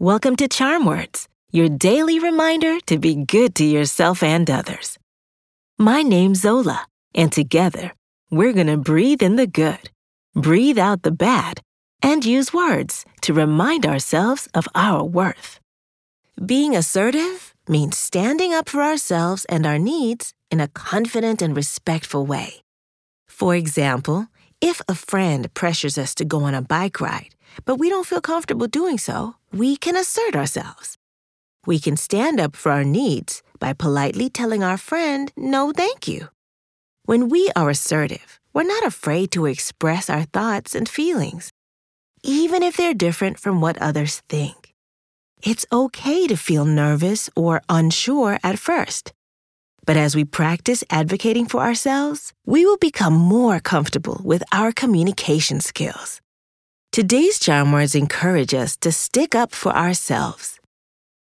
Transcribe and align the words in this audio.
Welcome 0.00 0.36
to 0.36 0.46
Charm 0.46 0.84
Words, 0.84 1.26
your 1.50 1.68
daily 1.68 2.20
reminder 2.20 2.78
to 2.82 2.98
be 2.98 3.16
good 3.16 3.56
to 3.56 3.64
yourself 3.64 4.22
and 4.22 4.48
others. 4.48 4.96
My 5.76 6.02
name's 6.02 6.42
Zola, 6.42 6.86
and 7.16 7.32
together, 7.32 7.94
we're 8.30 8.52
going 8.52 8.68
to 8.68 8.76
breathe 8.76 9.24
in 9.24 9.34
the 9.34 9.48
good, 9.48 9.90
breathe 10.36 10.78
out 10.78 11.02
the 11.02 11.10
bad, 11.10 11.62
and 12.00 12.24
use 12.24 12.52
words 12.52 13.04
to 13.22 13.34
remind 13.34 13.84
ourselves 13.84 14.46
of 14.54 14.68
our 14.72 15.02
worth. 15.02 15.58
Being 16.46 16.76
assertive 16.76 17.52
means 17.66 17.98
standing 17.98 18.54
up 18.54 18.68
for 18.68 18.84
ourselves 18.84 19.46
and 19.46 19.66
our 19.66 19.80
needs 19.80 20.32
in 20.48 20.60
a 20.60 20.68
confident 20.68 21.42
and 21.42 21.56
respectful 21.56 22.24
way. 22.24 22.62
For 23.26 23.56
example, 23.56 24.28
if 24.60 24.80
a 24.88 24.94
friend 24.94 25.52
pressures 25.54 25.98
us 25.98 26.14
to 26.14 26.24
go 26.24 26.44
on 26.44 26.54
a 26.54 26.62
bike 26.62 27.00
ride, 27.00 27.34
but 27.64 27.80
we 27.80 27.88
don't 27.90 28.06
feel 28.06 28.20
comfortable 28.20 28.68
doing 28.68 28.96
so, 28.96 29.34
we 29.52 29.76
can 29.76 29.96
assert 29.96 30.36
ourselves. 30.36 30.96
We 31.66 31.78
can 31.78 31.96
stand 31.96 32.40
up 32.40 32.56
for 32.56 32.72
our 32.72 32.84
needs 32.84 33.42
by 33.58 33.72
politely 33.72 34.30
telling 34.30 34.62
our 34.62 34.78
friend, 34.78 35.32
no, 35.36 35.72
thank 35.72 36.06
you. 36.06 36.28
When 37.04 37.28
we 37.28 37.50
are 37.56 37.70
assertive, 37.70 38.38
we're 38.52 38.64
not 38.64 38.86
afraid 38.86 39.30
to 39.32 39.46
express 39.46 40.10
our 40.10 40.24
thoughts 40.24 40.74
and 40.74 40.88
feelings, 40.88 41.50
even 42.22 42.62
if 42.62 42.76
they're 42.76 42.94
different 42.94 43.38
from 43.38 43.60
what 43.60 43.80
others 43.80 44.22
think. 44.28 44.74
It's 45.42 45.66
okay 45.72 46.26
to 46.26 46.36
feel 46.36 46.64
nervous 46.64 47.30
or 47.36 47.62
unsure 47.68 48.38
at 48.42 48.58
first. 48.58 49.12
But 49.86 49.96
as 49.96 50.14
we 50.14 50.24
practice 50.24 50.84
advocating 50.90 51.46
for 51.46 51.62
ourselves, 51.62 52.32
we 52.44 52.66
will 52.66 52.76
become 52.76 53.14
more 53.14 53.60
comfortable 53.60 54.20
with 54.24 54.42
our 54.52 54.72
communication 54.72 55.60
skills. 55.60 56.20
Today's 56.98 57.38
charm 57.38 57.70
words 57.70 57.94
encourage 57.94 58.52
us 58.52 58.76
to 58.78 58.90
stick 58.90 59.36
up 59.36 59.52
for 59.52 59.70
ourselves. 59.70 60.58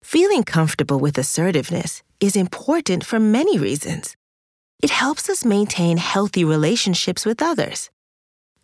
Feeling 0.04 0.44
comfortable 0.44 1.00
with 1.00 1.18
assertiveness 1.18 2.04
is 2.20 2.36
important 2.36 3.06
for 3.06 3.22
many 3.22 3.58
reasons. 3.58 4.18
It 4.84 4.90
helps 4.90 5.30
us 5.30 5.46
maintain 5.46 5.96
healthy 5.96 6.44
relationships 6.44 7.26
with 7.26 7.42
others. 7.42 7.90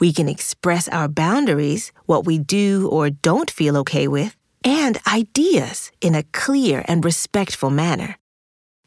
We 0.01 0.11
can 0.11 0.27
express 0.27 0.89
our 0.89 1.07
boundaries, 1.07 1.93
what 2.07 2.25
we 2.25 2.39
do 2.39 2.89
or 2.89 3.09
don't 3.09 3.49
feel 3.49 3.77
okay 3.77 4.09
with, 4.09 4.35
and 4.65 4.99
ideas 5.07 5.93
in 6.01 6.13
a 6.13 6.27
clear 6.33 6.83
and 6.89 7.05
respectful 7.05 7.69
manner. 7.69 8.17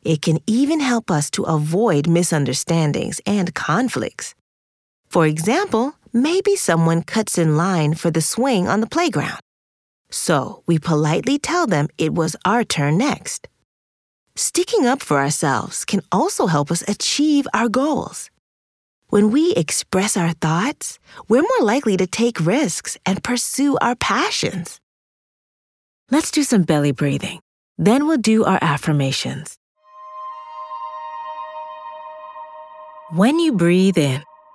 It 0.03 0.21
can 0.21 0.41
even 0.47 0.81
help 0.81 1.11
us 1.11 1.31
to 1.31 1.45
avoid 1.45 2.07
misunderstandings 2.07 3.19
and 3.25 3.55
conflicts. 3.55 4.35
For 5.11 5.27
example, 5.27 5.95
maybe 6.13 6.55
someone 6.55 7.03
cuts 7.03 7.37
in 7.37 7.57
line 7.57 7.95
for 7.95 8.13
the 8.13 8.21
swing 8.21 8.69
on 8.69 8.81
the 8.81 8.87
playground. 8.87 9.41
So 10.09 10.63
we 10.67 10.79
politely 10.79 11.37
tell 11.37 11.67
them 11.67 11.89
it 11.99 12.15
was 12.15 12.37
our 12.45 12.63
turn 12.63 12.97
next. 12.97 13.49
Sticking 14.37 14.87
up 14.87 15.03
for 15.03 15.19
ourselves 15.19 15.85
can 15.85 16.03
also 16.13 16.47
help 16.47 16.71
us 16.71 16.89
achieve 16.89 17.49
our 17.53 17.69
goals. 17.69 18.31
When 19.09 19.33
we 19.33 19.53
express 19.55 20.17
our 20.17 20.33
thoughts, 20.35 21.01
we're 21.29 21.43
more 21.43 21.67
likely 21.67 21.97
to 21.97 22.07
take 22.07 22.47
risks 22.47 22.97
and 23.05 23.25
pursue 23.25 23.77
our 23.79 23.97
passions. 23.97 24.79
Let's 26.13 26.31
do 26.31 26.45
some 26.45 26.63
belly 26.63 26.93
breathing. 26.93 27.41
Then 27.77 28.07
we'll 28.07 28.19
do 28.19 28.45
our 28.45 28.59
affirmations. 28.63 29.57
When 33.11 33.41
you 33.41 33.53
breathe 33.53 33.99
in, 33.99 34.23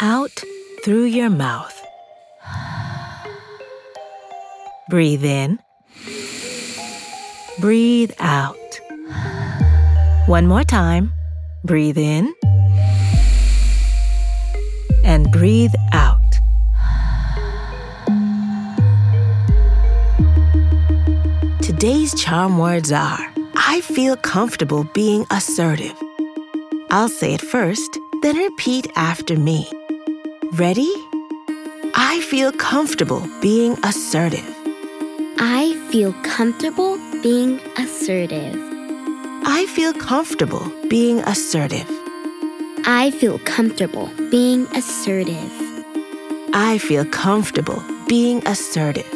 out 0.00 0.42
through 0.82 1.04
your 1.04 1.28
mouth. 1.28 1.76
Breathe 4.88 5.24
in. 5.24 5.58
Breathe 7.60 8.12
out. 8.18 8.56
One 10.26 10.46
more 10.46 10.64
time. 10.64 11.12
Breathe 11.64 11.98
in. 11.98 12.34
And 15.04 15.30
breathe 15.30 15.74
out. 15.92 16.18
Today's 21.60 22.14
charm 22.14 22.58
words 22.58 22.90
are 22.90 23.18
I 23.54 23.82
feel 23.82 24.16
comfortable 24.16 24.84
being 24.94 25.26
assertive. 25.30 25.96
I'll 26.90 27.08
say 27.08 27.34
it 27.34 27.42
first, 27.42 27.98
then 28.22 28.36
repeat 28.36 28.90
after 28.96 29.36
me. 29.38 29.70
Ready? 30.54 30.92
I 31.94 32.20
feel 32.28 32.50
comfortable 32.50 33.24
being 33.40 33.76
assertive. 33.84 34.44
I 35.38 35.76
feel 35.92 36.12
comfortable 36.24 36.98
being 37.22 37.60
assertive. 37.78 38.56
I 39.46 39.66
feel 39.72 39.92
comfortable 39.92 40.72
being 40.88 41.20
assertive. 41.20 41.88
I 42.84 43.12
feel 43.12 43.38
comfortable 43.38 44.10
being 44.32 44.66
assertive. 44.74 45.52
I 46.52 46.78
feel 46.78 47.04
comfortable 47.04 47.80
being 48.08 48.44
assertive. 48.44 49.06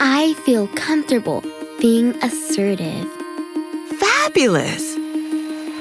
I 0.00 0.34
feel 0.44 0.66
comfortable 0.74 1.44
being 1.80 2.16
assertive. 2.24 3.06
Fabulous! 4.00 5.03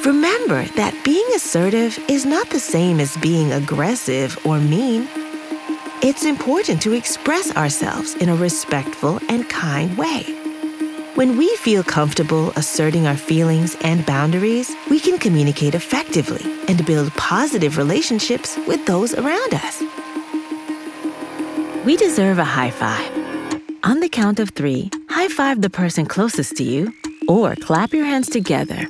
Remember 0.06 0.66
that 0.76 1.02
being 1.06 1.26
assertive 1.34 1.98
is 2.10 2.26
not 2.26 2.50
the 2.50 2.60
same 2.60 3.00
as 3.00 3.16
being 3.18 3.54
aggressive 3.54 4.38
or 4.46 4.60
mean. 4.60 5.08
It's 6.02 6.26
important 6.26 6.82
to 6.82 6.92
express 6.92 7.56
ourselves 7.56 8.14
in 8.16 8.28
a 8.28 8.36
respectful 8.36 9.22
and 9.30 9.48
kind 9.48 9.98
way. 9.98 10.24
When 11.16 11.38
we 11.38 11.56
feel 11.56 11.84
comfortable 11.84 12.52
asserting 12.58 13.08
our 13.08 13.16
feelings 13.16 13.78
and 13.82 14.06
boundaries, 14.06 14.76
we 14.90 15.00
can 15.00 15.18
communicate 15.18 15.74
effectively 15.74 16.44
and 16.68 16.86
build 16.86 17.14
positive 17.14 17.78
relationships 17.78 18.58
with 18.68 18.86
those 18.86 19.14
around 19.14 19.54
us. 19.54 19.82
We 21.86 21.96
deserve 21.96 22.40
a 22.40 22.44
high 22.44 22.72
five. 22.72 23.10
On 23.86 24.02
the 24.02 24.10
count 24.10 24.42
of 24.42 24.50
three, 24.50 24.90
high 25.10 25.30
five 25.30 25.62
the 25.62 25.70
person 25.70 26.06
closest 26.06 26.58
to 26.58 26.64
you, 26.64 26.92
or 27.30 27.56
clap 27.56 27.94
your 27.94 28.06
hands 28.06 28.28
together 28.28 28.90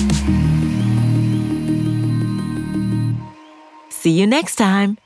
See 4.01 4.19
you 4.19 4.25
next 4.25 4.55
time. 4.55 4.97